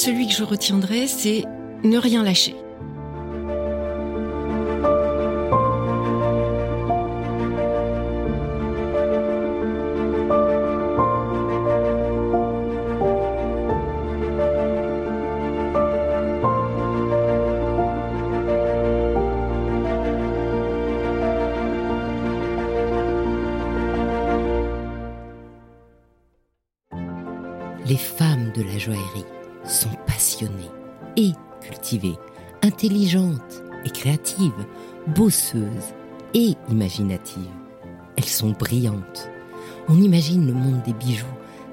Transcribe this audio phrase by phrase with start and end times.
[0.00, 1.44] celui que je retiendrai, c'est
[1.84, 2.54] ne rien lâcher.
[36.34, 37.42] Et imaginatives.
[38.16, 39.30] Elles sont brillantes.
[39.88, 41.26] On imagine le monde des bijoux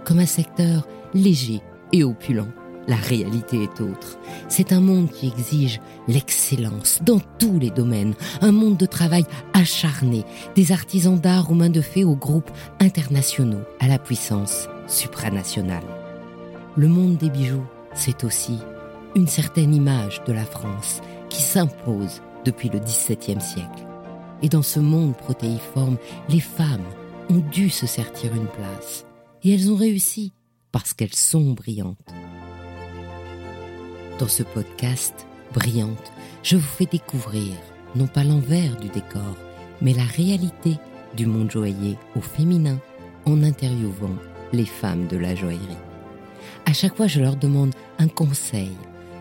[0.04, 2.48] comme un secteur léger et opulent.
[2.88, 4.18] La réalité est autre.
[4.48, 10.24] C'est un monde qui exige l'excellence dans tous les domaines, un monde de travail acharné,
[10.56, 15.84] des artisans d'art aux mains de fées aux groupes internationaux à la puissance supranationale.
[16.78, 18.58] Le monde des bijoux, c'est aussi
[19.16, 23.86] une certaine image de la France qui s'impose depuis le XVIIe siècle.
[24.42, 25.98] Et dans ce monde protéiforme,
[26.30, 26.86] les femmes
[27.30, 29.06] ont dû se sertir une place.
[29.44, 30.32] Et elles ont réussi
[30.72, 31.98] parce qu'elles sont brillantes.
[34.18, 37.54] Dans ce podcast, Brillante, je vous fais découvrir
[37.96, 39.36] non pas l'envers du décor,
[39.82, 40.78] mais la réalité
[41.16, 42.80] du monde joaillier au féminin
[43.26, 44.16] en interviewant
[44.54, 45.84] les femmes de la joaillerie.
[46.66, 48.72] À chaque fois, je leur demande un conseil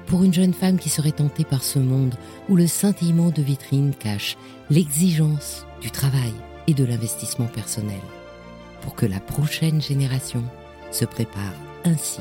[0.06, 2.14] pour une jeune femme qui serait tentée par ce monde
[2.48, 4.36] où le scintillement de vitrine cache
[4.70, 6.32] l'exigence du travail
[6.66, 8.00] et de l'investissement personnel,
[8.82, 10.44] pour que la prochaine génération
[10.90, 12.20] se prépare ainsi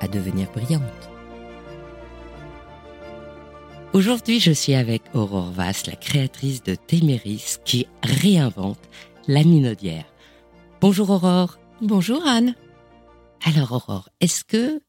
[0.00, 0.82] à devenir brillante.
[3.92, 8.80] Aujourd'hui, je suis avec Aurore Vasse, la créatrice de Téméris, qui réinvente
[9.28, 10.06] la minaudière.
[10.80, 11.58] Bonjour Aurore.
[11.82, 12.54] Bonjour Anne.
[13.44, 14.80] Alors Aurore, est-ce que,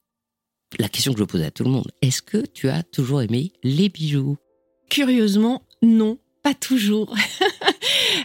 [0.80, 3.52] la question que je pose à tout le monde, est-ce que tu as toujours aimé
[3.64, 4.38] les bijoux?
[4.90, 7.16] Curieusement, non, pas toujours.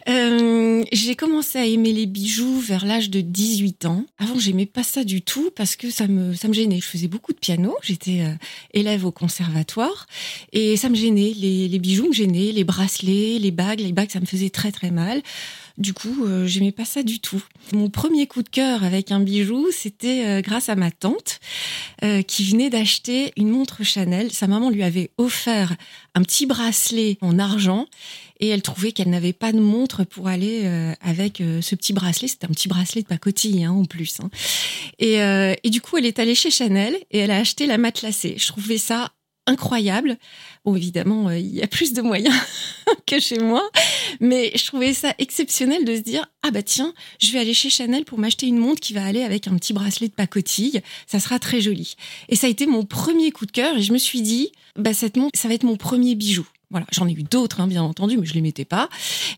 [0.09, 4.05] Euh, j'ai commencé à aimer les bijoux vers l'âge de 18 ans.
[4.19, 6.81] Avant, j'aimais pas ça du tout parce que ça me, ça me gênait.
[6.81, 7.75] Je faisais beaucoup de piano.
[7.83, 8.35] J'étais euh,
[8.73, 10.07] élève au conservatoire
[10.53, 11.33] et ça me gênait.
[11.37, 13.81] Les, les bijoux me gênaient, les bracelets, les bagues.
[13.81, 15.23] Les bagues, ça me faisait très très mal.
[15.77, 17.43] Du coup, euh, j'aimais pas ça du tout.
[17.73, 21.41] Mon premier coup de cœur avec un bijou, c'était euh, grâce à ma tante
[22.29, 24.31] qui venait d'acheter une montre Chanel.
[24.33, 25.75] Sa maman lui avait offert
[26.15, 27.87] un petit bracelet en argent
[28.41, 31.93] et elle trouvait qu'elle n'avait pas de montre pour aller euh, avec euh, ce petit
[31.93, 32.29] bracelet.
[32.29, 34.21] C'était un petit bracelet de pacotille hein, en plus.
[34.21, 34.31] Hein.
[34.99, 37.79] Et, euh, et du coup, elle est allée chez Chanel et elle a acheté la
[37.79, 38.37] matelassée.
[38.39, 39.13] Je trouvais ça
[39.49, 40.19] incroyable.
[40.65, 42.37] Bon, évidemment, euh, il y a plus de moyens
[43.07, 43.69] que chez moi,
[44.21, 47.71] mais je trouvais ça exceptionnel de se dire ah bah tiens, je vais aller chez
[47.71, 51.19] Chanel pour m'acheter une montre qui va aller avec un petit bracelet de pacotille, ça
[51.19, 51.97] sera très joli.
[52.29, 54.95] Et ça a été mon premier coup de cœur et je me suis dit bah
[54.95, 56.47] cette montre, ça va être mon premier bijou.
[56.71, 58.89] Voilà, j'en ai eu d'autres, hein, bien entendu, mais je les mettais pas.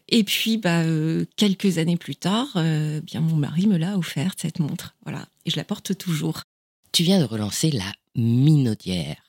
[0.08, 4.41] Et puis, bah, euh, quelques années plus tard, euh, bien mon mari me l'a offerte
[4.41, 6.42] cette montre, voilà, et je la porte toujours.
[6.92, 9.22] Tu viens de relancer la minaudière.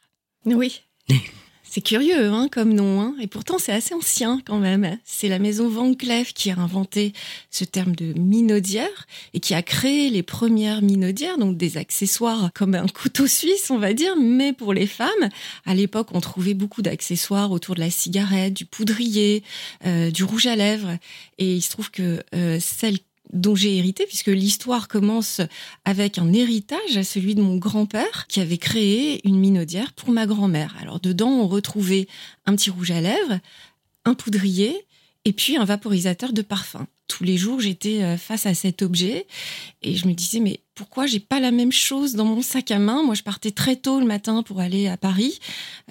[0.45, 0.81] Oui.
[1.74, 3.16] C'est curieux hein, comme nom, hein.
[3.22, 4.98] et pourtant c'est assez ancien quand même.
[5.06, 7.14] C'est la maison Van Cleef qui a inventé
[7.50, 12.76] ce terme de minaudière et qui a créé les premières minaudières, donc des accessoires comme
[12.76, 15.30] un couteau suisse, on va dire, mais pour les femmes.
[15.66, 19.42] À l'époque, on trouvait beaucoup d'accessoires autour de la cigarette, du poudrier,
[19.86, 20.98] euh, du rouge à lèvres,
[21.38, 22.98] et il se trouve que euh, celle
[23.34, 25.42] dont j'ai hérité, puisque l'histoire commence
[25.86, 30.25] avec un héritage à celui de mon grand-père, qui avait créé une minaudière pour ma
[30.25, 30.75] grand-mère.
[30.81, 32.08] Alors dedans, on retrouvait
[32.46, 33.40] un petit rouge à lèvres,
[34.06, 34.86] un poudrier,
[35.25, 36.88] et puis un vaporisateur de parfum.
[37.08, 39.28] Tous les jours, j'étais euh, face à cet objet
[39.81, 42.80] et je me disais, mais pourquoi j'ai pas la même chose dans mon sac à
[42.80, 45.38] main Moi, je partais très tôt le matin pour aller à Paris.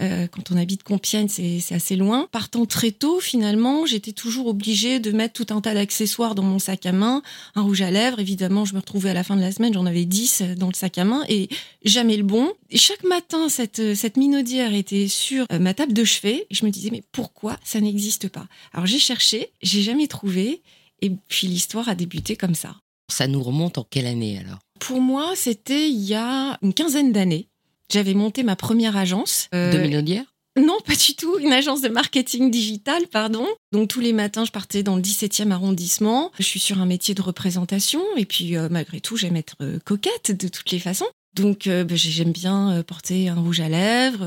[0.01, 2.27] Euh, quand on habite Compiègne, c'est assez loin.
[2.33, 6.59] Partant très tôt, finalement, j'étais toujours obligée de mettre tout un tas d'accessoires dans mon
[6.59, 7.23] sac à main.
[7.55, 9.87] Un rouge à lèvres, évidemment, je me retrouvais à la fin de la semaine, j'en
[9.87, 11.49] avais 10 dans le sac à main et
[11.85, 12.53] jamais le bon.
[12.71, 16.67] Et chaque matin, cette, cette minaudière était sur euh, ma table de chevet et je
[16.67, 18.49] me disais, mais pourquoi ça n'existe pas?
[18.73, 20.63] Alors j'ai cherché, j'ai jamais trouvé.
[21.01, 22.75] Et puis l'histoire a débuté comme ça.
[23.09, 24.59] Ça nous remonte en quelle année alors?
[24.81, 27.49] Pour moi, c'était il y a une quinzaine d'années.
[27.93, 29.49] J'avais monté ma première agence.
[29.55, 30.25] Euh, De minaudière
[30.59, 31.39] non, pas du tout.
[31.39, 33.47] Une agence de marketing digital, pardon.
[33.73, 36.33] Donc tous les matins, je partais dans le 17e arrondissement.
[36.39, 39.79] Je suis sur un métier de représentation et puis euh, malgré tout, j'aime être euh,
[39.85, 41.07] coquette de toutes les façons.
[41.37, 44.25] Donc euh, bah, j'ai- j'aime bien porter un rouge à lèvres,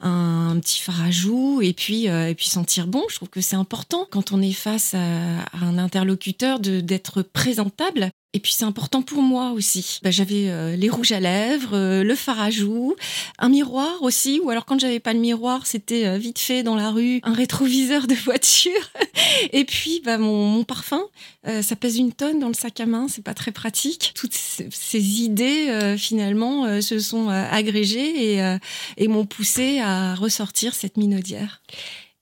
[0.00, 3.02] un, un petit fard à joues et puis et puis sentir bon.
[3.08, 4.98] Je trouve que c'est important quand on est face à,
[5.40, 8.10] à un interlocuteur d'être présentable.
[8.36, 9.98] Et puis c'est important pour moi aussi.
[10.02, 12.94] Bah, j'avais euh, les rouges à lèvres, euh, le fard à joues,
[13.38, 14.42] un miroir aussi.
[14.44, 17.32] Ou alors quand j'avais pas le miroir, c'était euh, vite fait dans la rue, un
[17.32, 18.90] rétroviseur de voiture.
[19.54, 21.00] et puis bah, mon, mon parfum,
[21.62, 24.12] ça pèse une tonne dans le sac à main, c'est pas très pratique.
[24.14, 28.56] Toutes ces idées finalement se sont agrégées et,
[28.96, 31.62] et m'ont poussé à ressortir cette minaudière.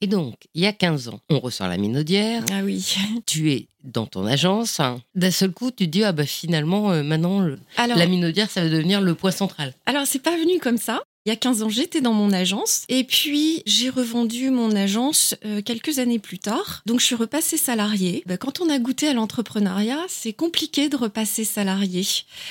[0.04, 2.44] Et donc, il y a 15 ans, on ressort la minaudière.
[2.52, 2.94] Ah oui.
[3.26, 4.78] Tu es dans ton agence.
[5.14, 7.48] D'un seul coup, tu te dis, ah bah finalement, euh, maintenant,
[7.78, 9.72] la minaudière, ça va devenir le point central.
[9.86, 11.00] Alors, c'est pas venu comme ça.
[11.26, 15.34] Il y a 15 ans, j'étais dans mon agence et puis j'ai revendu mon agence
[15.46, 16.82] euh, quelques années plus tard.
[16.84, 18.22] Donc je suis repassée salariée.
[18.26, 22.06] Ben, quand on a goûté à l'entrepreneuriat, c'est compliqué de repasser salarié.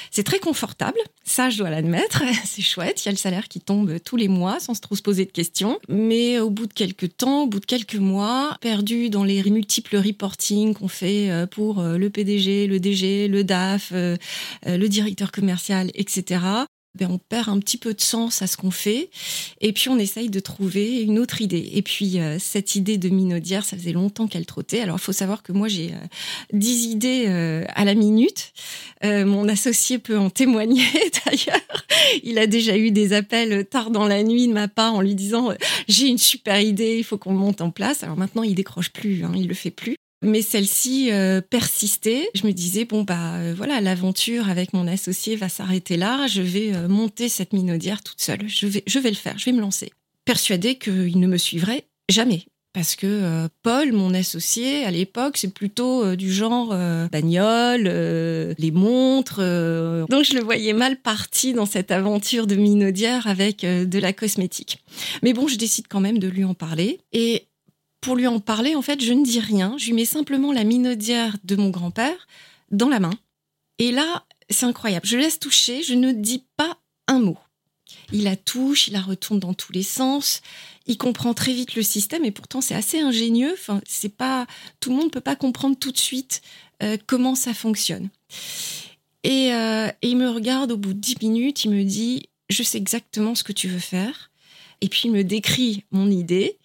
[0.10, 3.62] C'est très confortable, ça je dois l'admettre, c'est chouette, il y a le salaire qui
[3.62, 5.78] tombe tous les mois sans trop se poser de questions.
[5.88, 9.98] Mais au bout de quelques temps, au bout de quelques mois, perdu dans les multiples
[9.98, 15.92] reporting qu'on fait euh, pour euh, le PDG, le DG, le DAF, le directeur commercial,
[15.94, 16.66] etc.
[16.96, 19.10] Ben, on perd un petit peu de sens à ce qu'on fait
[19.62, 21.72] et puis on essaye de trouver une autre idée.
[21.74, 24.82] Et puis euh, cette idée de minaudière, ça faisait longtemps qu'elle trottait.
[24.82, 28.54] Alors il faut savoir que moi j'ai euh, idées euh, à la minute.
[29.04, 30.86] mon associé peut en témoigner
[31.26, 31.86] d'ailleurs.
[32.22, 35.16] Il a déjà eu des appels tard dans la nuit de ma part en lui
[35.16, 35.50] disant
[35.88, 38.04] j'ai une super idée, il faut qu'on monte en place.
[38.04, 39.96] Alors maintenant il décroche plus, hein, il le fait plus.
[40.24, 42.30] Mais celle-ci euh, persistait.
[42.34, 46.28] Je me disais, bon, bah euh, voilà, l'aventure avec mon associé va s'arrêter là.
[46.28, 48.48] Je vais euh, monter cette minaudière toute seule.
[48.48, 49.92] Je vais, je vais le faire, je vais me lancer.
[50.26, 52.46] Persuadée qu'il ne me suivrait jamais.
[52.72, 56.76] Parce que Paul, mon associé, à l'époque, c'est plutôt du genre
[57.12, 59.42] bagnole, les montres.
[60.10, 64.80] donc je le voyais mal parti dans cette aventure de minaudière avec de la cosmétique.
[65.22, 67.00] Mais bon, je décide quand même de lui en parler.
[67.12, 67.46] Et
[68.04, 69.76] pour lui en parler, en fait, je ne dis rien.
[69.78, 72.28] Je lui mets simplement la minaudière de mon grand-père
[72.70, 73.14] dans la main.
[73.80, 75.08] Et là, c'est incroyable.
[75.08, 76.78] Je laisse toucher, je ne dis pas
[77.08, 77.38] un mot.
[78.12, 80.42] Il la touche, il la retourne dans tous les sens.
[80.86, 83.54] Il comprend très vite le système et pourtant c'est assez ingénieux.
[83.54, 84.48] Enfin, c'est pas
[84.80, 86.42] tout le monde peut pas comprendre tout de suite
[86.84, 88.10] euh, comment ça fonctionne.
[89.24, 91.64] Et, euh, et il me regarde au bout de dix minutes.
[91.64, 94.30] Il me dit je sais exactement ce que tu veux faire
[94.84, 96.58] et puis il me décrit mon idée.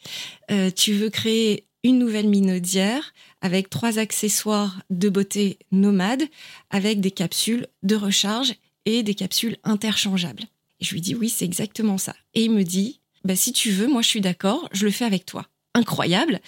[0.51, 6.25] Euh, tu veux créer une nouvelle minaudière avec trois accessoires de beauté nomades,
[6.71, 8.55] avec des capsules de recharge
[8.87, 10.43] et des capsules interchangeables.
[10.81, 12.17] Je lui dis oui, c'est exactement ça.
[12.35, 15.05] Et il me dit, bah, si tu veux, moi je suis d'accord, je le fais
[15.05, 15.47] avec toi.
[15.75, 16.41] Incroyable.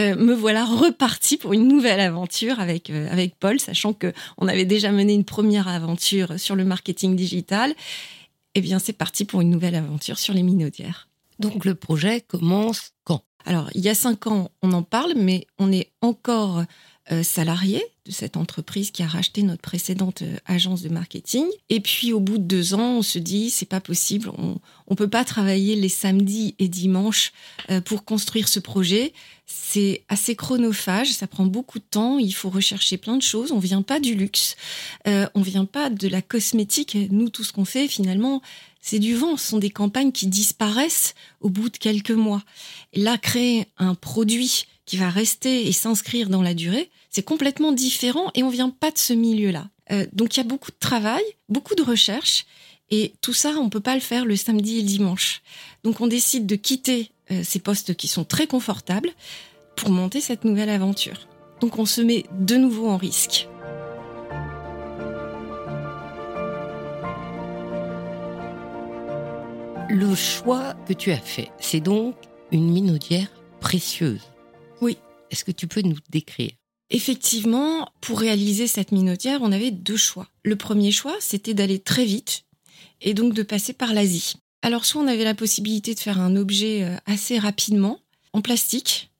[0.00, 4.48] Euh, me voilà reparti pour une nouvelle aventure avec, euh, avec Paul, sachant que on
[4.48, 7.76] avait déjà mené une première aventure sur le marketing digital.
[8.56, 11.08] Eh bien, c'est parti pour une nouvelle aventure sur les minaudières.
[11.38, 13.22] Donc le projet commence quand?
[13.44, 16.64] Alors, il y a cinq ans, on en parle, mais on est encore
[17.10, 21.46] euh, salarié de cette entreprise qui a racheté notre précédente euh, agence de marketing.
[21.68, 24.94] Et puis, au bout de deux ans, on se dit, c'est pas possible, on ne
[24.94, 27.32] peut pas travailler les samedis et dimanches
[27.70, 29.12] euh, pour construire ce projet.
[29.46, 33.50] C'est assez chronophage, ça prend beaucoup de temps, il faut rechercher plein de choses.
[33.50, 34.54] On vient pas du luxe,
[35.04, 36.96] on vient pas de la cosmétique.
[37.10, 38.40] Nous, tout ce qu'on fait, finalement,
[38.82, 39.38] c'est du vent.
[39.38, 42.42] Ce sont des campagnes qui disparaissent au bout de quelques mois.
[42.94, 48.30] Là, créer un produit qui va rester et s'inscrire dans la durée, c'est complètement différent
[48.34, 49.68] et on vient pas de ce milieu-là.
[49.90, 52.44] Euh, donc il y a beaucoup de travail, beaucoup de recherche
[52.90, 55.42] et tout ça, on peut pas le faire le samedi et le dimanche.
[55.84, 59.10] Donc on décide de quitter euh, ces postes qui sont très confortables
[59.76, 61.28] pour monter cette nouvelle aventure.
[61.60, 63.48] Donc on se met de nouveau en risque.
[69.88, 72.16] Le choix que tu as fait, c'est donc
[72.50, 73.28] une minaudière
[73.60, 74.22] précieuse.
[74.80, 74.96] Oui.
[75.30, 76.52] Est-ce que tu peux nous décrire?
[76.90, 80.28] Effectivement, pour réaliser cette minaudière, on avait deux choix.
[80.44, 82.44] Le premier choix, c'était d'aller très vite
[83.00, 84.34] et donc de passer par l'Asie.
[84.62, 88.00] Alors soit on avait la possibilité de faire un objet euh, assez rapidement
[88.32, 89.10] en plastique,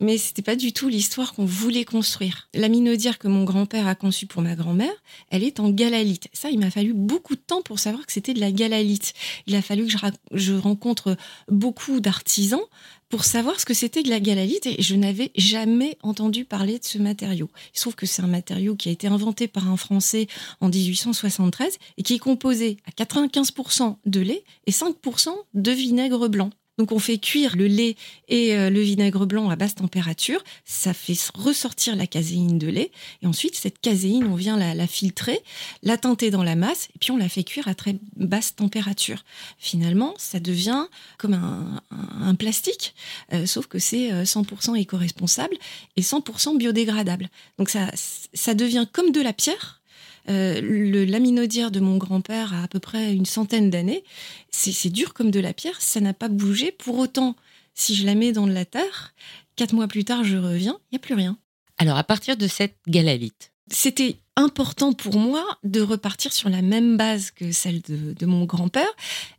[0.00, 2.48] mais c'était pas du tout l'histoire qu'on voulait construire.
[2.54, 4.92] La minaudière que mon grand-père a conçue pour ma grand-mère,
[5.30, 6.28] elle est en galalite.
[6.32, 9.12] Ça, il m'a fallu beaucoup de temps pour savoir que c'était de la galalite.
[9.46, 9.92] Il a fallu que
[10.32, 11.16] je, rencontre
[11.48, 12.60] beaucoup d'artisans
[13.08, 16.84] pour savoir ce que c'était de la galalite et je n'avais jamais entendu parler de
[16.84, 17.50] ce matériau.
[17.74, 20.28] Il se trouve que c'est un matériau qui a été inventé par un Français
[20.60, 26.50] en 1873 et qui est composé à 95% de lait et 5% de vinaigre blanc.
[26.80, 27.94] Donc on fait cuire le lait
[28.28, 32.90] et euh, le vinaigre blanc à basse température, ça fait ressortir la caséine de lait
[33.20, 35.40] et ensuite cette caséine on vient la, filtrer,
[35.82, 39.26] la teinter dans la masse et puis on la fait cuire à très basse température.
[39.58, 40.86] Finalement ça devient
[41.18, 42.94] comme un, plastique,
[43.34, 45.58] euh, sauf que c'est 100% euh, éco-responsable
[45.98, 47.28] et 100% biodégradable.
[47.58, 47.90] Donc ça,
[48.32, 49.79] ça devient comme de la pierre
[50.28, 54.04] Euh, le laminodière de mon grand-père a à peu près une centaine d'années.
[54.50, 56.72] C'est dur comme de la pierre, ça n'a pas bougé.
[56.72, 57.36] Pour autant,
[57.74, 59.14] si je la mets dans de la terre,
[59.56, 61.38] quatre mois plus tard, je reviens, il n'y a plus rien.
[61.78, 66.96] Alors, à partir de cette galalite, c'était important pour moi de repartir sur la même
[66.96, 68.90] base que celle de, mon grand-père.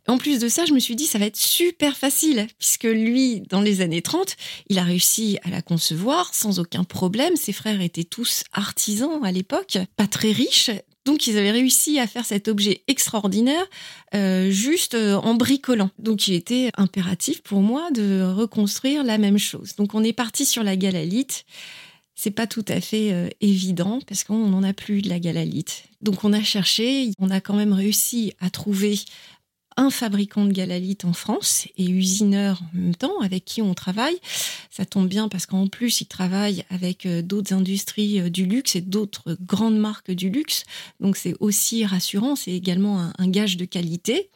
[0.06, 3.40] En plus de ça, je me suis dit, ça va être super facile, puisque lui,
[3.48, 4.36] dans les années 30,
[4.68, 7.36] il a réussi à la concevoir sans aucun problème.
[7.36, 10.70] Ses frères étaient tous artisans à l'époque, pas très riches.
[11.04, 13.64] Donc ils avaient réussi à faire cet objet extraordinaire
[14.14, 15.90] euh, juste euh, en bricolant.
[15.98, 19.74] Donc il était impératif pour moi de reconstruire la même chose.
[19.74, 21.44] Donc on est parti sur la galalite
[22.14, 25.84] c'est pas tout à fait euh, évident parce qu'on n'en a plus de la galalite.
[26.00, 28.98] Donc on a cherché, on a quand même réussi à trouver
[29.78, 34.18] un fabricant de galalite en France et usineur en même temps avec qui on travaille.
[34.70, 38.76] Ça tombe bien parce qu'en plus, il travaille avec euh, d'autres industries euh, du luxe
[38.76, 40.64] et d'autres grandes marques du luxe.
[41.00, 44.28] Donc c'est aussi rassurant, c'est également un, gage de qualité.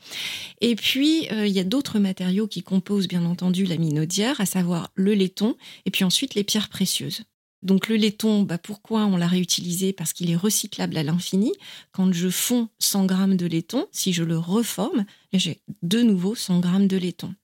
[0.63, 4.91] Et puis, il y a d'autres matériaux qui composent bien entendu la minaudière, à savoir
[4.95, 5.55] le laiton
[5.85, 7.25] et puis ensuite les pierres précieuses.
[7.67, 9.93] Donc le laiton, bah pourquoi on l'a réutilisé?
[9.93, 11.53] Parce qu'il est recyclable à l'infini.
[11.91, 16.61] Quand je fonds 100 grammes de laiton, si je le reforme, j'ai de nouveau 100
[16.61, 17.35] grammes de laiton.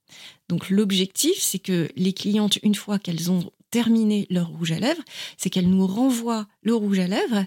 [0.49, 5.03] Donc l'objectif, c'est que les clientes, une fois qu'elles ont terminé leur rouge à lèvres,
[5.39, 7.47] c'est qu'elles nous renvoient le rouge à lèvres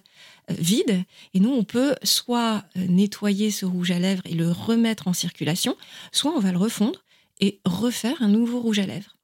[0.52, 1.04] euh, vide
[1.34, 5.14] et nous on peut soit euh, nettoyer ce rouge à lèvres et le remettre en
[5.14, 5.78] circulation,
[6.12, 7.06] soit on va le refondre
[7.40, 9.16] et refaire un nouveau rouge à lèvres.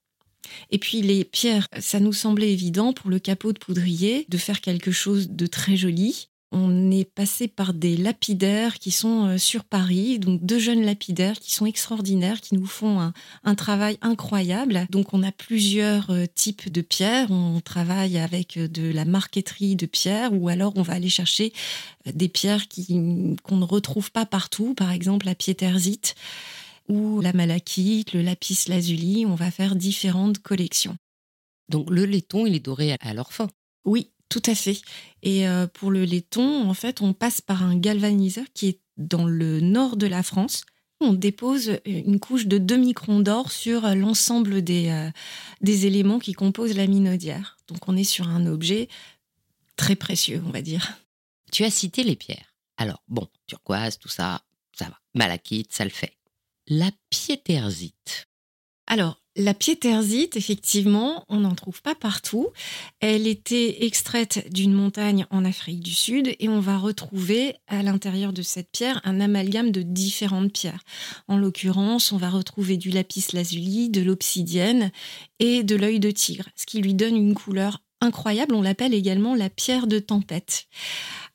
[0.69, 4.61] Et puis les pierres, ça nous semblait évident pour le capot de poudrier de faire
[4.61, 6.27] quelque chose de très joli.
[6.53, 11.39] On est passé par des lapidaires qui sont euh, sur Paris, donc deux jeunes lapidaires
[11.39, 13.13] qui sont extraordinaires, qui nous font
[13.43, 14.85] un, travail incroyable.
[14.89, 17.31] Donc on a plusieurs euh, types de pierres.
[17.31, 21.53] On travaille avec euh, de la marqueterie de pierres ou alors on va aller chercher
[22.05, 22.65] des pierres
[23.43, 26.15] qu'on ne retrouve pas partout, par exemple la piétersite
[26.87, 29.25] ou la malachite, le lapis lazuli.
[29.25, 30.97] On va faire différentes collections.
[31.69, 33.47] Donc le laiton, il est doré à leur fin.
[33.85, 34.81] Oui, tout à fait.
[35.23, 39.25] Et euh, pour le laiton, en fait, on passe par un galvaniseur qui est dans
[39.25, 40.65] le nord de la France.
[40.99, 45.09] On dépose une couche de 2 microns d'or sur l'ensemble des, euh,
[45.61, 47.57] des éléments qui composent la minaudière.
[47.67, 48.87] Donc on est sur un objet
[49.77, 50.99] très précieux, on va dire.
[51.51, 52.55] Tu as cité les pierres.
[52.77, 54.41] Alors, bon, turquoise, tout ça,
[54.73, 54.99] ça va.
[55.15, 56.13] Malachite, ça le fait
[56.71, 58.29] la piétersite.
[58.87, 62.47] Alors, la piétersite, effectivement, on n'en trouve pas partout.
[63.01, 68.31] Elle était extraite d'une montagne en Afrique du Sud et on va retrouver à l'intérieur
[68.31, 70.83] de cette pierre un amalgame de différentes pierres.
[71.27, 74.91] En l'occurrence, on va retrouver du lapis lazuli, de l'obsidienne
[75.39, 78.55] et de l'œil de tigre, ce qui lui donne une couleur incroyable.
[78.55, 80.67] On l'appelle également la pierre de tempête.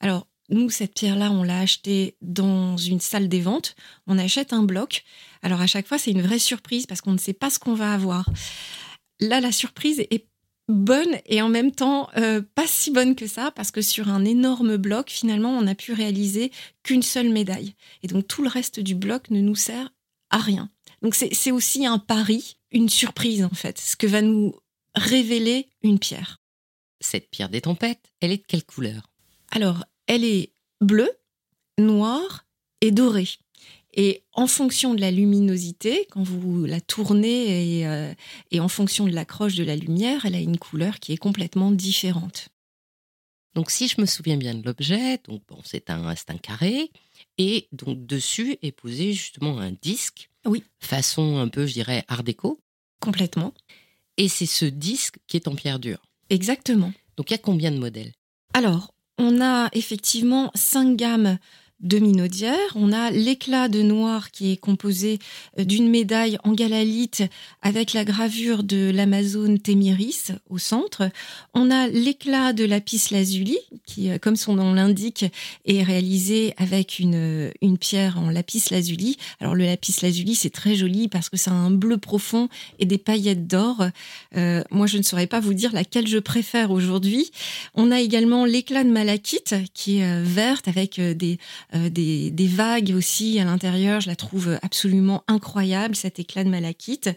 [0.00, 3.74] Alors, nous, cette pierre-là, on l'a achetée dans une salle des ventes.
[4.06, 5.04] On achète un bloc.
[5.42, 7.74] Alors à chaque fois, c'est une vraie surprise parce qu'on ne sait pas ce qu'on
[7.74, 8.28] va avoir.
[9.20, 10.26] Là, la surprise est
[10.68, 14.24] bonne et en même temps euh, pas si bonne que ça parce que sur un
[14.24, 17.74] énorme bloc, finalement, on n'a pu réaliser qu'une seule médaille.
[18.02, 19.92] Et donc tout le reste du bloc ne nous sert
[20.30, 20.70] à rien.
[21.02, 24.54] Donc c'est aussi un pari, une surprise en fait, ce que va nous
[24.94, 26.40] révéler une pierre.
[27.00, 29.12] Cette pierre des tempêtes, elle est de quelle couleur?
[29.50, 31.10] Alors, elle est bleue,
[31.78, 32.46] noire
[32.80, 33.28] et dorée.
[33.94, 38.12] Et en fonction de la luminosité, quand vous la tournez et, euh,
[38.58, 42.50] en fonction de l'accroche de la lumière, elle a une couleur qui est complètement différente.
[43.54, 46.90] Donc si je me souviens bien de l'objet, donc bon, c'est un, un carré,
[47.38, 50.62] et donc dessus est posé justement un disque, oui.
[50.78, 52.60] façon un peu, je dirais, art déco.
[53.00, 53.54] Complètement.
[54.18, 56.02] Et c'est ce disque qui est en pierre dure.
[56.28, 56.92] Exactement.
[57.16, 58.12] Donc il y a combien de modèles?
[58.52, 61.38] Alors, on a effectivement cinq gammes
[61.80, 62.56] de minaudière.
[62.74, 65.18] On a l'éclat de noir qui est composé
[65.58, 67.22] euh, d'une médaille en galalite
[67.60, 71.10] avec la gravure de l'Amazone Témiris au centre.
[71.52, 75.26] On a l'éclat de lapis lazuli qui, euh, comme son nom l'indique,
[75.66, 79.18] est réalisé avec une, une pierre en lapis lazuli.
[79.40, 82.98] Alors le lapis lazuli, c'est très joli parce que c'est un bleu profond et des
[82.98, 83.84] paillettes d'or.
[84.36, 87.30] Euh, moi, je ne saurais pas vous dire laquelle je préfère aujourd'hui.
[87.74, 91.38] On a également l'éclat de malachite qui est verte avec des
[91.74, 94.00] euh, des, vagues aussi à l'intérieur.
[94.00, 97.10] Je la trouve absolument incroyable, cet éclat de malachite.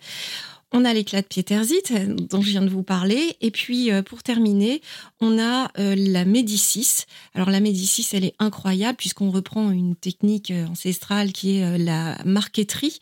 [0.71, 1.93] On a l'éclat de piétersite
[2.29, 3.35] dont je viens de vous parler.
[3.41, 4.81] Et puis, euh, pour terminer,
[5.19, 7.05] on a euh, la Médicis.
[7.33, 12.99] Alors, la Médicis, elle est incroyable puisqu'on reprend une technique ancestrale qui est la marqueterie.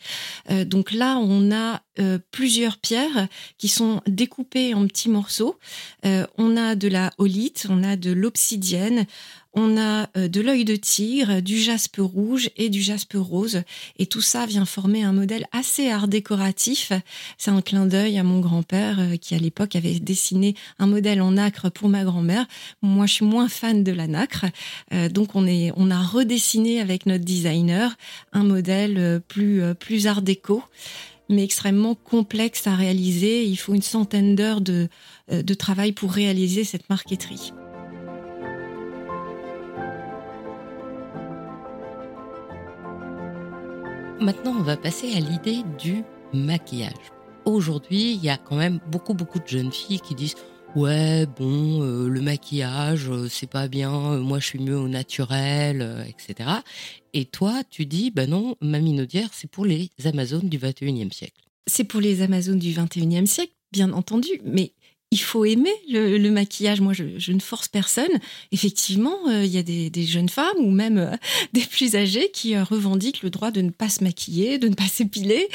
[0.66, 1.82] donc là, on a
[2.32, 3.28] plusieurs pierres
[3.58, 5.58] qui sont découpées en petits morceaux.
[6.04, 9.06] on a de la holite, on a de l'obsidienne,
[9.58, 13.64] on a euh, de l'œil de tigre, du jaspe rouge et du jaspe rose.
[13.98, 16.92] Et tout ça vient former un modèle assez art décoratif.
[17.40, 21.22] C'est un clin d'œil à mon grand-père euh, qui, à l'époque, avait dessiné un modèle
[21.24, 22.46] en nacre pour ma grand-mère.
[22.84, 24.46] Moi, je suis moins fan de la nacre.
[24.94, 27.98] Euh, donc, on, est, on a redessiné avec notre designer
[28.34, 30.64] un modèle plus, plus art déco
[31.30, 33.44] mais extrêmement complexe à réaliser.
[33.44, 34.88] Il faut une centaine d'heures de,
[35.30, 37.52] de travail pour réaliser cette marqueterie.
[44.20, 46.94] Maintenant, on va passer à l'idée du maquillage.
[47.46, 50.36] Aujourd'hui, il y a quand même beaucoup, beaucoup de jeunes filles qui disent
[50.76, 54.88] ouais, bon, euh, le maquillage, euh, c'est pas bien, euh, moi je suis mieux au
[54.88, 56.50] naturel, etc.
[57.14, 61.44] Et toi, tu dis, bah non, ma minaudière, c'est pour les Amazones du 21e siècle.
[61.68, 64.72] C'est pour les Amazones du 21e siècle, bien entendu, mais
[65.12, 66.82] il faut aimer le, maquillage.
[66.82, 68.12] Moi, je, ne force personne.
[68.52, 71.16] Effectivement, euh, il y a des, jeunes femmes ou même euh,
[71.54, 74.76] des plus âgées qui euh, revendiquent le droit de ne pas se maquiller, de ne
[74.76, 75.48] pas s'épiler.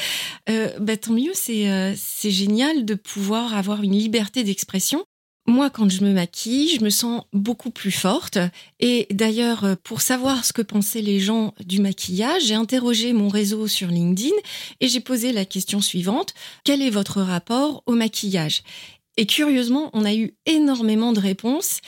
[0.80, 5.04] Bah, tant mieux, c'est génial de pouvoir avoir une liberté d'expression.
[5.47, 8.38] Moi, quand je me maquille, je me sens beaucoup plus forte.
[8.78, 13.66] Et d'ailleurs, pour savoir ce que pensaient les gens du maquillage, j'ai interrogé mon réseau
[13.66, 14.35] sur LinkedIn
[14.80, 16.32] et j'ai posé la question suivante.
[16.64, 18.62] Quel est votre rapport au maquillage?
[19.16, 21.81] Et curieusement, on a eu énormément de réponses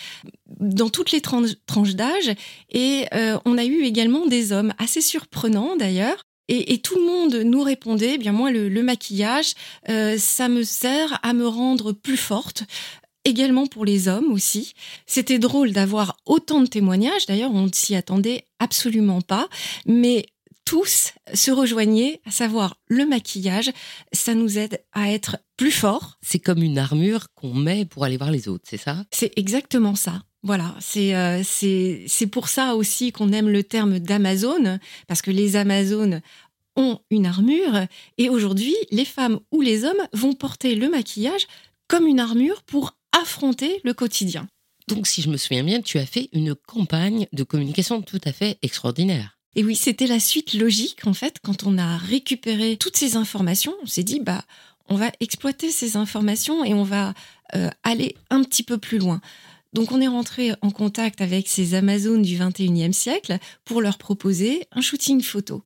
[0.60, 2.34] dans toutes les tranches d'âge
[2.70, 6.24] et euh, on a eu également des hommes, assez surprenants d'ailleurs.
[6.48, 9.54] Et, tout le monde nous répondait, eh bien moi le, maquillage,
[9.88, 12.64] euh, ça me sert à me rendre plus forte,
[13.24, 14.74] également pour les hommes aussi.
[15.06, 17.24] C'était drôle d'avoir autant de témoignages.
[17.24, 19.48] D'ailleurs, on ne s'y attendait absolument pas.
[19.86, 20.26] Mais
[20.74, 23.70] tous se rejoignaient, à savoir le maquillage,
[24.12, 26.18] ça nous aide à être plus forts.
[26.20, 29.04] C'est comme une armure qu'on met pour aller voir les autres, c'est ça?
[29.12, 30.24] C'est exactement ça.
[30.42, 35.54] Voilà, c'est euh, c'est pour ça aussi qu'on aime le terme d'Amazon, parce que les
[35.54, 36.22] Amazones
[36.74, 37.86] ont une armure,
[38.18, 41.46] et aujourd'hui, les femmes ou les hommes vont porter le maquillage
[41.86, 44.48] comme une armure pour affronter le quotidien.
[44.88, 48.32] Donc, si je me souviens bien, tu as fait une campagne de communication tout à
[48.32, 49.38] fait extraordinaire.
[49.56, 53.74] Et oui, c'était la suite logique, en fait, quand on a récupéré toutes ces informations,
[53.82, 54.44] on s'est dit, bah,
[54.88, 57.14] on va exploiter ces informations et on va
[57.54, 59.20] euh, aller un petit peu plus loin.
[59.72, 64.66] Donc on est rentré en contact avec ces Amazones du 21e siècle pour leur proposer
[64.72, 65.62] un shooting photo.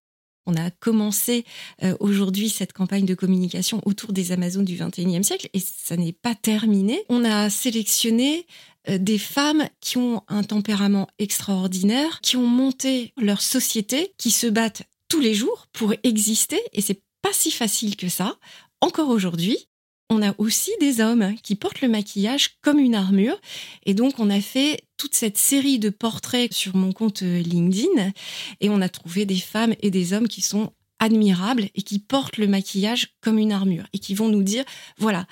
[0.46, 1.44] On a commencé
[1.83, 6.14] euh, aujourd'hui cette campagne de communication autour des Amazones du 21e siècle et ça n'est
[6.14, 7.05] pas terminé.
[7.11, 8.46] On a sélectionné
[8.87, 14.85] des femmes qui ont un tempérament extraordinaire, qui ont monté leur société, qui se battent
[15.09, 18.37] tous les jours pour exister et c'est pas si facile que ça.
[18.81, 19.69] Encore aujourd'hui,
[20.11, 23.38] on a aussi des hommes qui portent le maquillage comme une armure.
[23.85, 28.12] Et donc, on a fait toute cette série de portraits sur mon compte LinkedIn
[28.61, 32.38] et on a trouvé des femmes et des hommes qui sont admirables et qui portent
[32.38, 34.64] le maquillage comme une armure et qui vont nous dire,
[34.97, 35.27] voilà,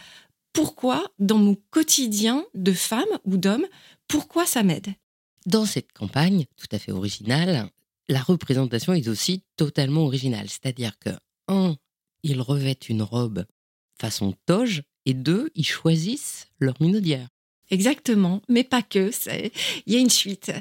[0.57, 3.66] pourquoi dans mon quotidien de femme ou d'homme,
[4.09, 4.95] pourquoi ça m'aide?
[5.45, 7.69] Dans cette campagne tout à fait originale,
[8.09, 10.49] la représentation est aussi totalement originale.
[10.49, 11.11] C'est-à-dire que,
[11.49, 11.77] un,
[12.23, 13.45] ils revêtent une robe
[14.01, 17.29] façon toge, et deux, ils choisissent leur minaudière.
[17.71, 19.11] Exactement, mais pas que.
[19.87, 20.53] Il y a une suite.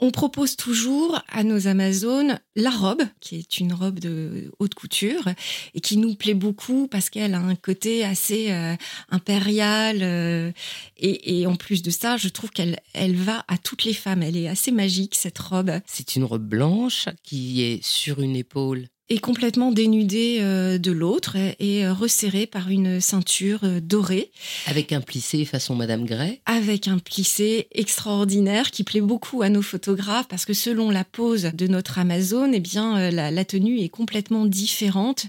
[0.00, 5.28] On propose toujours à nos Amazones la robe, qui est une robe de haute couture
[5.74, 8.74] et qui nous plaît beaucoup parce qu'elle a un côté assez euh,
[9.10, 9.98] impérial.
[10.02, 10.50] Euh,
[10.96, 14.22] et, en plus de ça, je trouve qu'elle elle va à toutes les femmes.
[14.24, 15.70] Elle est assez magique, cette robe.
[15.86, 21.36] C'est une robe blanche qui est sur une épaule est complètement dénudé euh, de l'autre
[21.36, 24.30] et euh, resserré par une ceinture euh, dorée.
[24.66, 29.62] Avec un plissé façon Madame Gray Avec un plissé extraordinaire qui plaît beaucoup à nos
[29.62, 34.44] photographes parce que selon la pose de notre Amazon, eh bien, la, tenue est complètement
[34.44, 35.26] différente.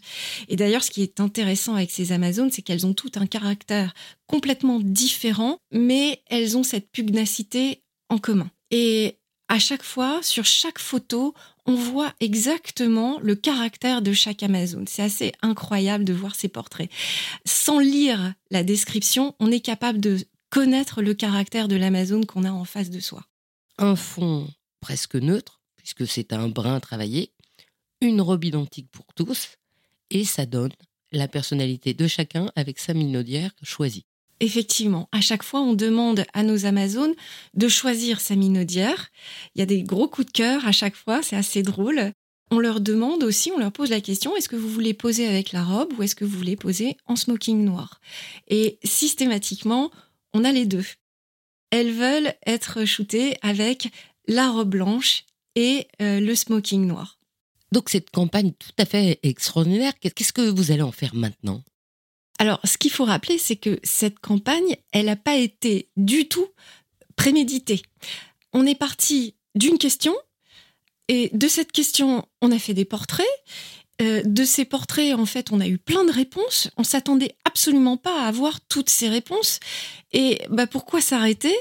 [0.49, 3.93] Et d'ailleurs, ce qui est intéressant avec ces Amazones, c'est qu'elles ont tout un caractère
[4.27, 8.49] complètement différent, mais elles ont cette pugnacité en commun.
[8.71, 9.18] Et
[9.49, 11.33] à chaque fois, sur chaque photo,
[11.65, 14.85] on voit exactement le caractère de chaque Amazon.
[14.87, 16.89] C'est assez incroyable de voir ces portraits.
[17.45, 20.19] Sans lire la description, on est capable de
[20.51, 23.25] connaître le caractère de l'Amazon qu'on a en face de soi.
[23.79, 24.47] Un fond
[24.81, 27.33] presque neutre, puisque c'est un brin travaillé,
[28.01, 29.57] une robe identique pour tous,
[30.11, 30.71] et ça donne
[31.11, 34.05] la personnalité de chacun avec sa minaudière choisie
[34.39, 37.15] effectivement, à chaque fois, on demande à nos Amazones
[37.53, 39.09] de choisir sa minaudière.
[39.55, 42.11] Il y a des gros coups de cœur à chaque fois, c'est assez drôle.
[42.51, 45.51] On leur demande aussi, on leur pose la question, est-ce que vous voulez poser avec
[45.51, 47.99] la robe ou est-ce que vous voulez poser en smoking noir?
[48.47, 49.91] Et systématiquement,
[50.33, 50.85] on a les deux.
[51.71, 53.89] Elles veulent être shootées avec
[54.27, 55.25] la robe blanche
[55.55, 57.19] et euh, le smoking noir.
[57.71, 61.63] Donc cette campagne tout à fait extraordinaire, qu'est-ce que vous allez en faire maintenant?
[62.39, 66.47] Alors ce qu'il faut rappeler, c'est que cette campagne, elle n'a pas été du tout
[67.15, 67.81] préméditée.
[68.53, 70.15] On est parti d'une question
[71.09, 73.27] et de cette question, on a fait des portraits.
[74.01, 76.69] Euh, de ces portraits, en fait, on a eu plein de réponses.
[76.77, 79.59] On s'attendait absolument pas à avoir toutes ces réponses.
[80.13, 81.53] Et bah, pourquoi s'arrêter?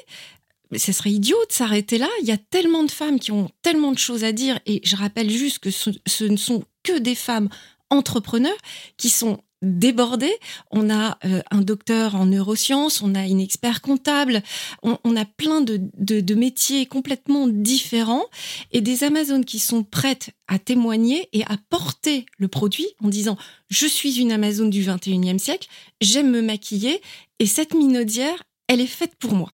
[0.77, 2.09] Ce serait idiot de s'arrêter là.
[2.23, 4.61] Il y a tellement de femmes qui ont tellement de choses à dire.
[4.67, 7.49] Et je rappelle juste que ce ne sont que des femmes
[7.91, 8.59] entrepreneurs
[8.99, 10.35] qui sont débordés.
[10.71, 14.43] On a euh, un docteur en neurosciences, on a une expert comptable,
[14.83, 18.27] on, a plein de, de, métiers complètement différents
[18.73, 23.37] et des Amazones qui sont prêtes à témoigner et à porter le produit en disant
[23.69, 25.69] je suis une Amazone du 21e siècle,
[26.01, 27.01] j'aime me maquiller
[27.39, 29.51] et cette minaudière, elle est faite pour moi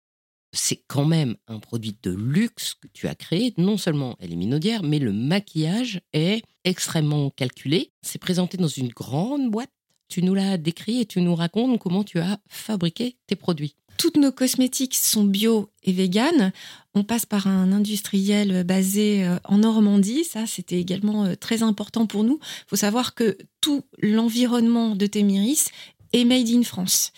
[0.53, 3.53] c'est quand même un produit de luxe que tu as créé.
[3.57, 7.91] Non seulement elle est minaudière, mais le maquillage est extrêmement calculé.
[8.03, 9.71] C'est présenté dans une grande boîte
[10.07, 13.75] tu nous l'as décrit et tu nous racontes comment tu as fabriqué tes produits.
[13.97, 16.51] Toutes nos cosmétiques sont bio et véganes.
[16.95, 20.23] On passe par un industriel basé euh, en Normandie.
[20.23, 22.39] Ça, c'était également euh, très important pour nous.
[22.41, 25.69] Il faut savoir que tout l'environnement de Témiris
[26.11, 27.11] est made in France.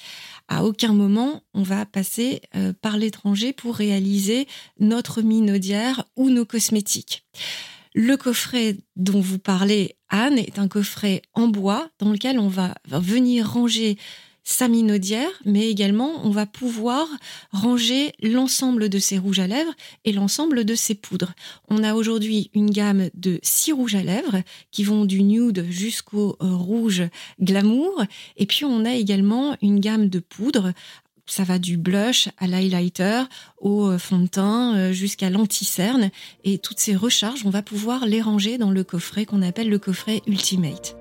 [0.48, 4.48] À aucun moment, on va passer euh, par l'étranger pour réaliser
[4.80, 7.26] notre minaudière ou nos cosmétiques.
[7.98, 12.76] Le coffret dont vous parlez, Anne, est un coffret en bois dans lequel on va
[12.90, 13.98] venir ranger
[14.44, 17.08] sa minaudière, mais également on va pouvoir
[17.52, 21.34] ranger l'ensemble de ses rouges à lèvres et l'ensemble de ses poudres.
[21.70, 26.36] On a aujourd'hui une gamme de six rouges à lèvres qui vont du nude jusqu'au
[26.40, 27.04] rouge
[27.42, 28.04] glamour,
[28.36, 30.74] et puis on a également une gamme de poudres
[31.26, 33.24] ça va du blush à l'highlighter,
[33.60, 36.12] au euh, fond de teint, euh, jusqu'à l'anti-cerne.
[36.44, 39.80] Et toutes ces recharges, on va pouvoir les ranger dans le coffret qu'on appelle le
[39.80, 40.96] coffret Ultimate.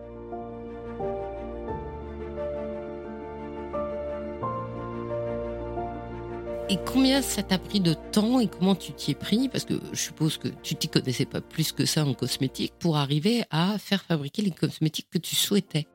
[6.71, 9.51] Et combien ça t'a pris de temps et comment tu t'y es pris?
[9.51, 12.97] Parce que je suppose que tu t'y connaissais pas plus que ça en cosmétique pour
[12.97, 15.87] arriver à faire fabriquer les cosmétiques que tu souhaitais.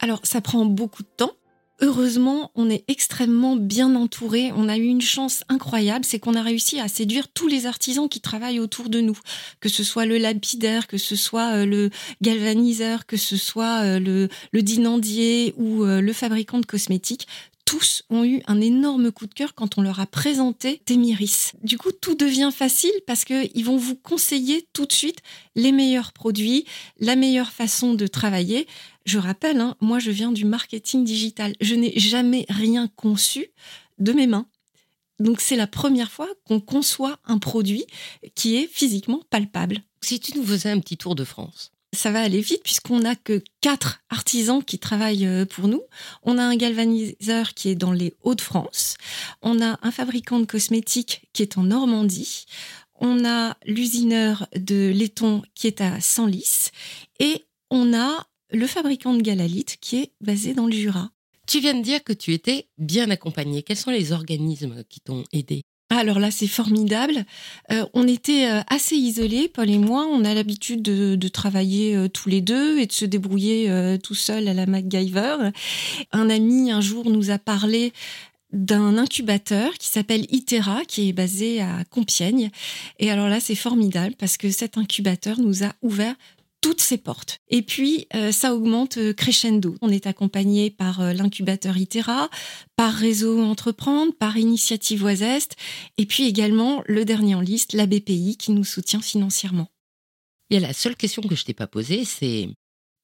[0.00, 1.32] Alors ça prend beaucoup de temps
[1.80, 4.52] Heureusement, on est extrêmement bien entouré.
[4.56, 8.08] On a eu une chance incroyable, c'est qu'on a réussi à séduire tous les artisans
[8.08, 9.18] qui travaillent autour de nous,
[9.58, 11.90] que ce soit le lapidaire, que ce soit euh, le
[12.22, 17.26] galvaniseur, que ce soit euh, le, le dinandier ou euh, le fabricant de cosmétiques
[17.74, 21.54] tous ont eu un énorme coup de cœur quand on leur a présenté Témiris.
[21.64, 25.18] Du coup, tout devient facile parce qu'ils vont vous conseiller tout de suite
[25.56, 26.66] les meilleurs produits,
[27.00, 28.68] la meilleure façon de travailler.
[29.06, 31.56] Je rappelle, hein, moi je viens du marketing digital.
[31.60, 33.48] Je n'ai jamais rien conçu
[33.98, 34.46] de mes mains.
[35.18, 37.86] Donc c'est la première fois qu'on conçoit un produit
[38.36, 39.82] qui est physiquement palpable.
[40.00, 43.16] Si tu nous faisais un petit tour de France ça va aller vite puisqu'on n'a
[43.16, 45.82] que quatre artisans qui travaillent euh, pour nous.
[46.22, 48.96] On a un galvaniseur qui est dans les Hauts-de-France.
[49.42, 52.46] On a un fabricant de cosmétiques qui est en Normandie.
[52.96, 56.70] On a l'usineur de laiton qui est à Senlis.
[57.18, 61.10] Et on a le fabricant de galalite qui est basé dans le Jura.
[61.46, 63.62] Tu viens de dire que tu étais bien accompagné.
[63.62, 65.62] Quels sont les organismes qui t'ont aidé?
[65.96, 67.24] Alors là, c'est formidable.
[67.72, 70.06] Euh, on était euh, assez isolés, Paul et moi.
[70.10, 73.70] On a l'habitude de, travailler euh, tous les deux et de se débrouiller
[74.02, 75.50] tout seul à la MacGyver.
[76.12, 77.92] Un ami un jour nous a parlé
[78.52, 82.50] d'un incubateur qui s'appelle Itera, qui est basé à Compiègne.
[83.00, 86.14] Et alors là, c'est formidable parce que cet incubateur nous a ouvert
[86.64, 87.40] toutes ses portes.
[87.50, 89.76] Et puis, euh, ça augmente euh, crescendo.
[89.82, 92.30] On est accompagné par euh, l'incubateur ITERA,
[92.74, 95.56] par Réseau Entreprendre, par Initiative Oisest,
[95.98, 99.68] et puis également le dernier en liste, la BPI, qui nous soutient financièrement.
[100.48, 102.48] Et la seule question que je t'ai pas posée, c'est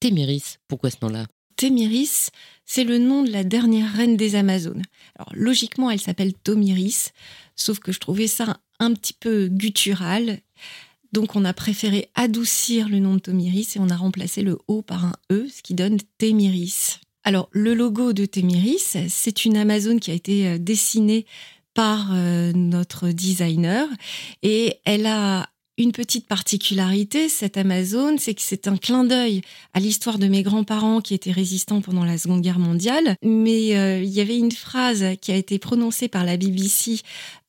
[0.01, 0.57] Téméris.
[0.66, 1.27] Pourquoi ce nom-là?
[1.57, 2.31] Téméris,
[2.64, 4.85] c'est le nom de la dernière reine des Amazones.
[5.16, 7.12] Alors logiquement, elle s'appelle Tomiris,
[7.57, 10.40] sauf que je trouvais ça un petit peu guttural.
[11.12, 14.83] Donc on a préféré adoucir le nom de Tomiris et on a remplacé le O
[14.83, 17.01] par un E, ce qui donne Témiris.
[17.25, 21.27] Alors le logo de Témiris, c'est une Amazone qui a été euh, dessinée
[21.75, 23.88] par euh, notre designer
[24.42, 25.49] et elle a
[25.83, 29.40] une petite particularité, cette Amazon, c'est que c'est un clin d'œil
[29.73, 33.16] à l'histoire de mes grands-parents qui étaient résistants pendant la Seconde Guerre mondiale.
[33.23, 37.01] Mais euh, il y avait une phrase qui a été prononcée par la BBC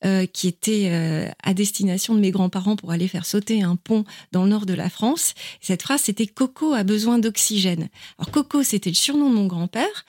[0.04, 4.04] euh, qui était euh, à destination de mes grands-parents pour aller faire sauter un pont
[4.32, 5.34] dans le nord de la France.
[5.60, 7.88] Cette phrase, c'était Coco a besoin d'oxygène.
[8.18, 10.04] Alors Coco, c'était le surnom de mon grand-père.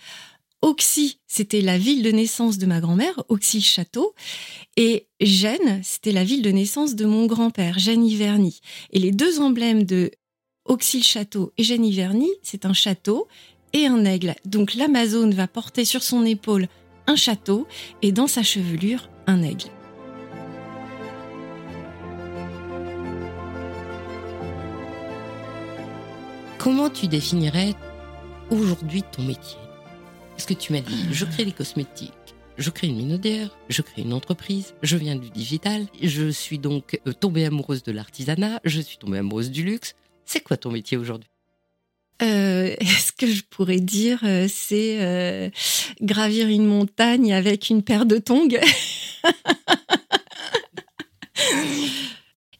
[0.63, 4.15] Auxy, c'était la ville de naissance de ma grand-mère, Auxy-Château,
[4.77, 8.61] et Gênes, c'était la ville de naissance de mon grand-père, Gênes Iverny.
[8.91, 10.11] Et les deux emblèmes de
[10.63, 13.27] Auxy-Château et Gênes Iverny, c'est un château
[13.73, 14.35] et un aigle.
[14.45, 16.69] Donc l'Amazone va porter sur son épaule
[17.07, 17.67] un château
[18.01, 19.67] et dans sa chevelure un aigle.
[26.57, 27.73] Comment tu définirais
[28.49, 29.57] aujourd'hui ton métier?
[30.33, 32.11] Parce que tu m'as dit, je crée des cosmétiques,
[32.57, 36.99] je crée une minaudière, je crée une entreprise, je viens du digital, je suis donc
[37.07, 39.95] euh, tombée amoureuse de l'artisanat, je suis tombée amoureuse du luxe.
[40.25, 41.29] C'est quoi ton métier aujourd'hui?
[42.21, 45.51] Euh, ce que je pourrais dire, euh, c'est
[46.01, 48.49] gravir une montagne avec une paire de tongs?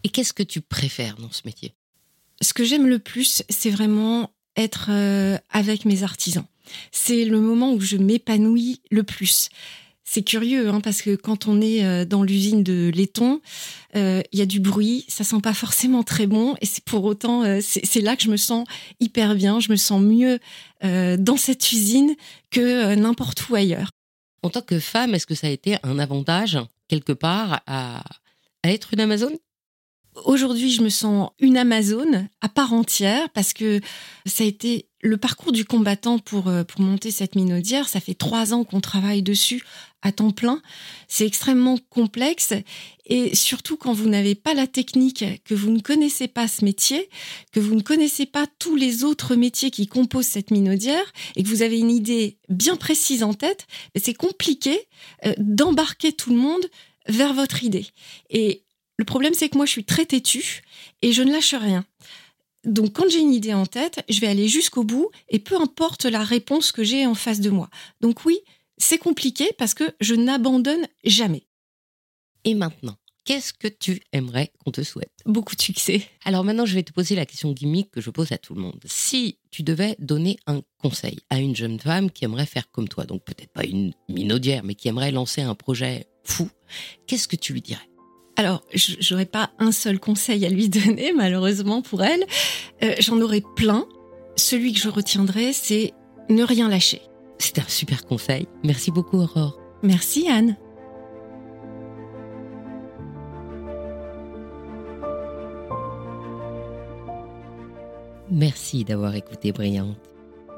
[0.03, 1.73] Et qu'est-ce que tu préfères dans ce métier?
[2.41, 6.45] Ce que j'aime le plus, c'est vraiment être euh, avec mes artisans.
[6.91, 9.49] C'est le moment où je m'épanouis le plus.
[10.03, 13.41] C'est curieux, hein, parce que quand on est euh, dans l'usine de laiton,
[13.95, 17.03] euh, il y a du bruit, ça sent pas forcément très bon, et c'est pour
[17.05, 18.67] autant, c'est là que je me sens
[18.99, 20.39] hyper bien, je me sens mieux
[20.83, 22.15] dans cette usine
[22.51, 23.89] que n'importe où ailleurs.
[24.43, 26.59] En tant que femme, est-ce que ça a été un avantage
[26.89, 28.03] quelque part à,
[28.63, 29.38] à être une Amazone?
[30.26, 33.82] Aujourd'hui, je me sens une Amazone à part entière parce que
[34.26, 37.89] ça a été le parcours du combattant pour, euh, pour monter cette minaudière.
[37.89, 39.63] Ça fait trois ans qu'on travaille dessus
[40.02, 40.62] à temps plein.
[41.08, 42.54] C'est extrêmement complexe
[43.06, 47.10] et surtout quand vous n'avez pas la technique, que vous ne connaissez pas ce métier,
[47.52, 51.49] que vous ne connaissez pas tous les autres métiers qui composent cette minaudière et que
[51.49, 54.88] vous avez une idée bien précise en tête, c'est compliqué
[55.26, 56.65] euh, d'embarquer tout le monde
[57.08, 57.88] vers votre idée.
[58.30, 58.63] Et
[58.97, 60.62] le problème, c'est que moi, je suis très têtue
[61.01, 61.86] et je ne lâche rien.
[62.63, 66.06] Donc, quand j'ai une idée en tête, je vais aller jusqu'au bout et peu importe
[66.06, 67.69] la réponse que j'ai en face de moi.
[68.01, 68.39] Donc, oui,
[68.77, 71.43] c'est compliqué parce que je n'abandonne jamais.
[72.45, 75.12] Et maintenant, qu'est-ce que tu aimerais qu'on te souhaite?
[75.25, 76.08] Beaucoup de succès.
[76.25, 78.62] Alors maintenant, je vais te poser la question gimmick que je pose à tout le
[78.62, 78.82] monde.
[78.86, 83.06] Si tu devais donner un conseil à une jeune femme qui aimerait faire comme toi,
[83.06, 86.49] donc peut-être pas une minaudière, mais qui aimerait lancer un projet fou,
[87.08, 87.88] qu'est-ce que tu lui dirais?
[88.43, 92.25] Alors, j'aurais pas un seul conseil à lui donner, malheureusement pour elle.
[92.84, 93.86] Euh, j'en aurais plein.
[94.36, 95.93] Celui que je retiendrai, c'est
[96.29, 97.01] ne rien lâcher.
[97.38, 98.47] C'est un super conseil.
[98.63, 99.60] Merci beaucoup, Aurore.
[99.82, 100.58] Merci, Anne.
[108.32, 109.97] Merci d'avoir écouté Brillante.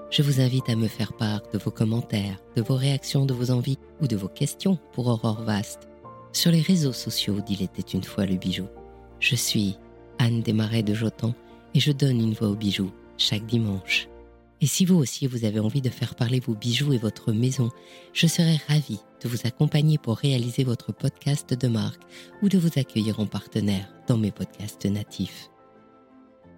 [0.10, 3.52] Je vous invite à me faire part de vos commentaires, de vos réactions, de vos
[3.52, 5.90] envies ou de vos questions pour Aurore Vaste
[6.36, 8.68] sur les réseaux sociaux d'Il était une fois le bijou.
[9.20, 9.78] Je suis
[10.20, 11.34] Anne Desmarais de Jotan
[11.74, 14.10] et je donne une voix aux bijoux chaque dimanche.
[14.60, 17.70] Et si vous aussi vous avez envie de faire parler vos bijoux et votre maison,
[18.14, 22.02] je serai ravie de vous accompagner pour réaliser votre podcast de marque
[22.42, 25.50] ou de vous accueillir en partenaire dans mes podcasts natifs.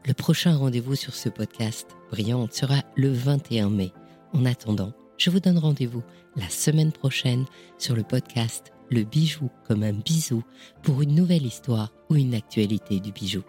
[0.06, 3.92] Le prochain rendez-vous sur ce podcast brillante sera le 21 mai.
[4.34, 6.04] En attendant, je vous donne rendez-vous
[6.36, 7.46] la semaine prochaine
[7.78, 10.44] sur le podcast le bijou comme un bisou
[10.84, 13.44] pour une nouvelle histoire ou une actualité du bijou.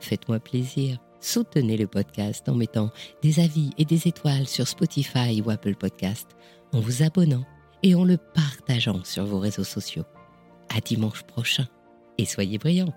[0.00, 2.90] Faites-moi plaisir, soutenez le podcast en mettant
[3.22, 6.36] des avis et des étoiles sur Spotify ou Apple Podcast,
[6.72, 7.44] en vous abonnant
[7.82, 10.04] et en le partageant sur vos réseaux sociaux.
[10.74, 11.66] À dimanche prochain
[12.18, 12.94] et soyez brillants.